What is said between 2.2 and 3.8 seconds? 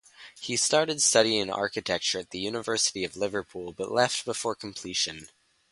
the University of Liverpool